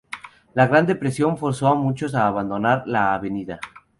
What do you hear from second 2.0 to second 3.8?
a abandonar la avenida.